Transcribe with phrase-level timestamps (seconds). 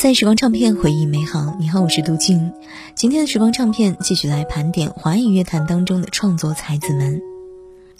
[0.00, 2.54] 在时光唱片回忆美好，你好，我是杜静。
[2.94, 7.20] 今天的时光唱片继续来盘点华语乐坛当中的创作才子们。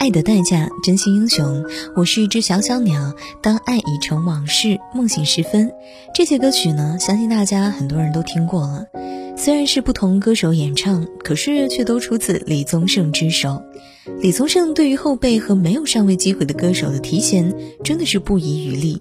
[0.01, 1.63] 爱的代价，真心英雄，
[1.95, 5.71] 我是一只小小鸟，当爱已成往事，梦醒时分。
[6.11, 8.87] 这些歌曲呢，相信大家很多人都听过了。
[9.37, 13.61] 虽然是不同歌手演唱，可是却都出自李宗盛之手。
[14.21, 18.99] 李宗盛对于后辈和没有上位机会的歌手的提携，真的是不遗余力。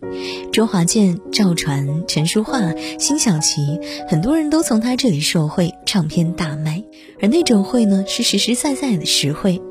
[0.53, 6.85] 周华健、赵传、陈淑桦、辛晓琪，很多人都从他这里受惠，唱片大卖。
[7.23, 9.63] 而那种惠呢，是实实在在的实惠。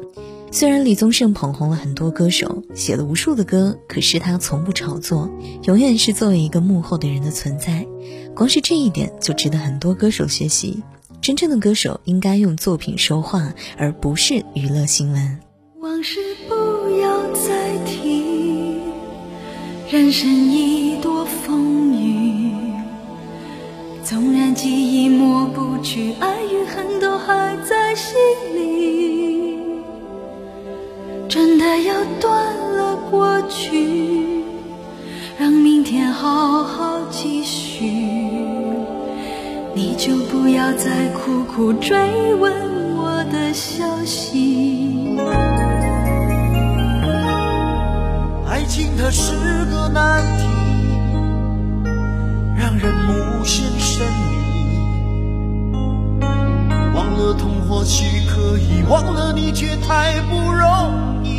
[0.51, 5.29] 虽然李宗盛捧红了很多歌手，写了无数的歌，可是他从不炒作，
[5.63, 7.85] 永远是作为一个幕后的人的存在。
[8.35, 10.81] 光是这一点就值得很多歌手学习。
[11.21, 15.39] 真正的歌手应该用作品说话，而不是娱乐新闻。
[15.81, 16.55] 往事不
[16.99, 18.79] 要再提，
[19.91, 22.51] 人生已多风雨。
[24.03, 28.15] 纵然记忆抹不去，爱与恨都还在心
[28.55, 28.68] 里。
[31.77, 34.43] 要断了过去，
[35.37, 37.85] 让明天好好继续。
[39.75, 41.95] 你就不要再苦苦追
[42.35, 42.51] 问
[42.97, 45.17] 我的消息。
[48.47, 49.33] 爱情它是
[49.71, 50.43] 个难题，
[52.57, 54.37] 让人无限神秘。
[56.93, 61.38] 忘了痛或许可以，忘了你却太不容易。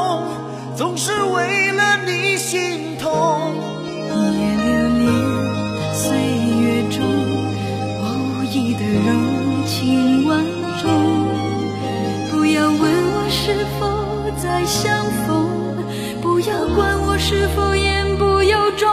[14.65, 15.75] 相逢，
[16.21, 18.87] 不要管我是否言不由衷。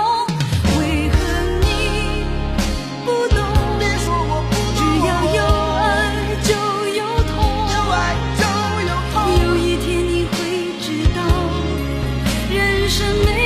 [0.79, 1.17] 为何
[1.61, 2.25] 你
[3.05, 3.39] 不懂？
[3.79, 5.41] 别说我不只要有
[5.77, 5.87] 爱
[6.43, 6.51] 就
[6.97, 7.37] 有痛。
[7.75, 7.97] 有爱
[8.41, 8.43] 就
[8.89, 9.17] 有痛。
[9.45, 10.37] 有一天你会
[10.81, 11.19] 知道，
[12.51, 13.38] 人生没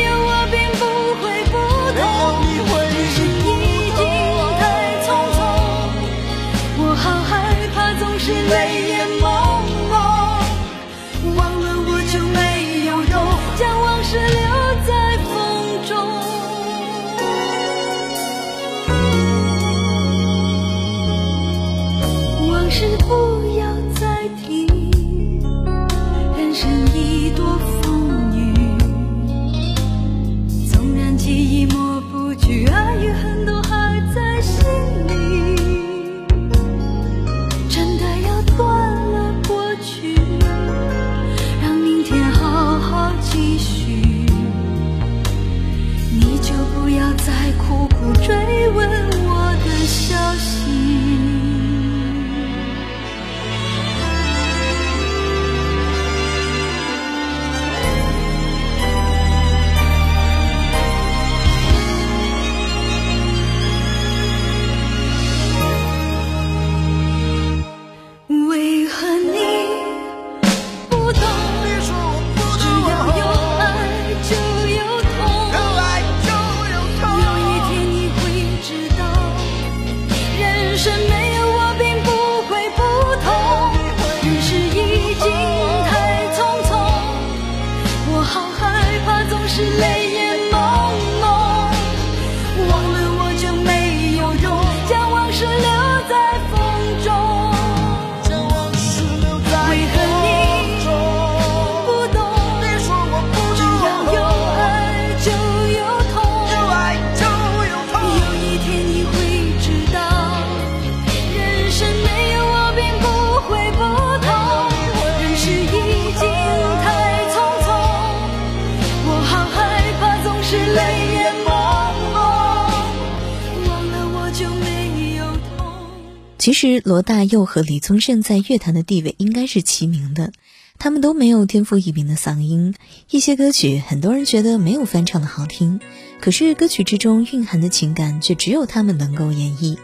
[126.42, 130.32] 其实罗大佑和李宗盛在乐坛的地位应该是齐名的，
[130.76, 132.74] 他们都没有天赋异禀的嗓音，
[133.08, 135.78] 一些歌曲很多人觉得没有翻唱的好听，
[136.20, 139.78] 可是歌曲之中蕴含的情感却只有他们能够演绎。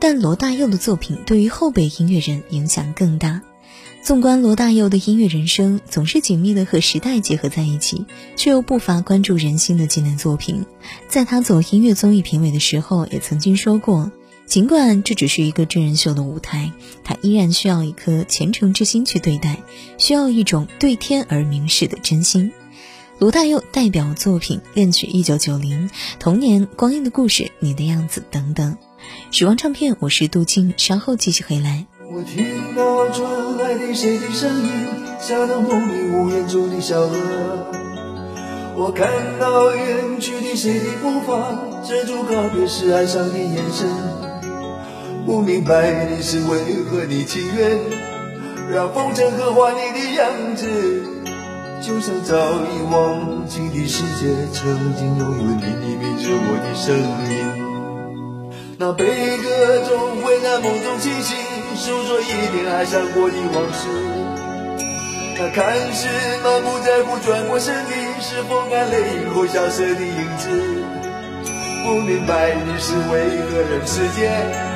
[0.00, 3.40] 但罗大佑的作品对于后辈音乐人影响更大。
[4.02, 8.04] 纵观罗大佑的音乐人生，总是紧密的和时代结合在一起，
[8.36, 10.66] 却又不乏关注人心的纪念作品。
[11.08, 14.12] 在他走音乐综艺评委的时候，也曾经说过。
[14.46, 16.72] 尽管这只是一个真人秀的舞台，
[17.04, 19.58] 他依然需要一颗虔诚之心去对待，
[19.96, 22.52] 需要一种对天而明誓的真心。
[23.18, 28.76] 罗大佑代表作品《恋曲一九九零》《童年》《光阴的故事》《你的样子》等等。
[29.30, 31.86] 时光唱片，我是杜静，稍后继续回来。
[32.10, 32.44] 我听
[32.76, 34.68] 到传来的谁的声音，
[35.20, 37.16] 像那梦里屋檐中的小河。
[38.74, 39.08] 我看
[39.38, 41.58] 到远去的谁的步伐，
[41.88, 44.31] 遮住告别时哀伤的眼神。
[45.24, 47.78] 不明白的是为何你情愿
[48.70, 50.66] 让风尘刻画你的样子，
[51.80, 55.66] 就像早已忘记的世界曾经拥有你的
[56.00, 56.96] 名字，我的生
[57.28, 57.30] 命。
[58.78, 61.36] 那悲歌总会在梦中清醒，
[61.76, 63.88] 诉说一点爱上过的往事。
[65.38, 66.08] 那看似
[66.42, 67.90] 满不在乎转过身的，
[68.20, 70.50] 是风干泪后消失的影子？
[71.84, 74.71] 不明白的是为何人世间。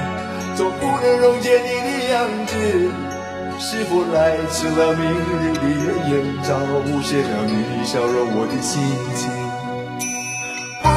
[0.57, 2.57] 总不能溶解你的样子，
[3.61, 4.95] 是否来迟了？
[4.95, 5.63] 明日的
[6.09, 6.49] 艳阳照
[7.03, 8.81] 射了你的笑容，我的心
[9.15, 9.29] 情。
[10.81, 10.89] 不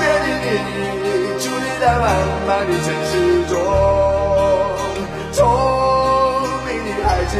[0.00, 0.46] 变的你，
[1.38, 2.02] 伫立在茫
[2.48, 3.12] 茫的城市
[3.48, 3.52] 中，
[5.30, 5.36] 聪
[6.64, 7.36] 明的孩子，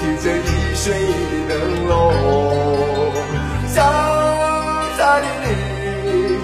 [0.00, 1.52] 提着易碎的灯
[1.88, 1.90] 笼，
[3.72, 3.74] 潇
[4.98, 5.48] 洒的你，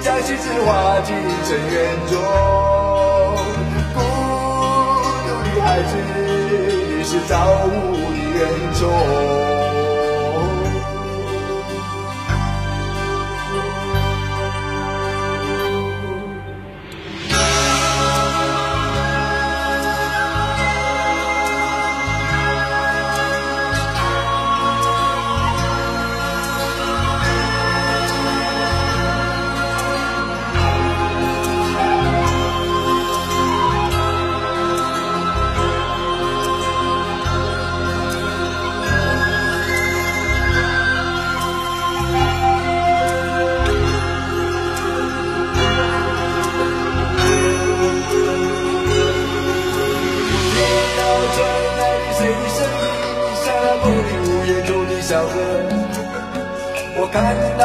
[0.01, 1.15] 将心事化进
[1.45, 1.77] 尘缘
[2.09, 2.76] 中。
[5.77, 5.95] 孩子，
[6.97, 7.71] 你是造物
[8.33, 9.46] 的恩宠。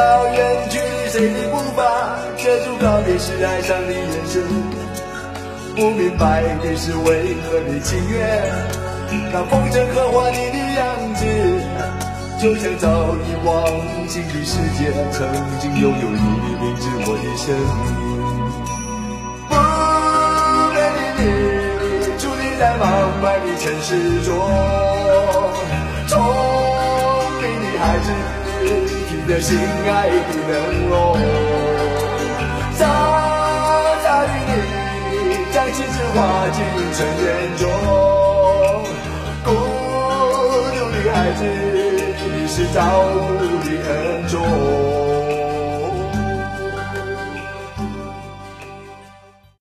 [0.01, 1.79] 到远去的谁的步伐，
[2.35, 4.41] 遮住告别时哀伤的眼神。
[5.75, 8.19] 不明白的是为何你情愿
[9.31, 11.21] 让风筝刻画你的样子，
[12.41, 13.53] 就像早已忘
[14.07, 15.21] 记的世界曾
[15.59, 17.53] 经拥有你的名字，我的生。
[17.77, 17.93] 命。
[19.49, 19.53] 不
[20.73, 21.21] 变的你，
[22.17, 22.83] 伫立在茫
[23.21, 23.89] 茫的城市
[24.23, 24.27] 中，
[26.07, 26.11] 聪
[27.39, 28.09] 明的孩子。
[29.23, 30.15] 你的心爱的
[30.47, 31.15] 灯笼，
[32.73, 32.87] 傻
[34.03, 36.57] 傻的你，将青春化进
[36.93, 37.69] 尘缘中。
[39.45, 41.39] 孤独的孩子，
[42.33, 42.79] 你是造
[43.13, 44.90] 物的恩宠。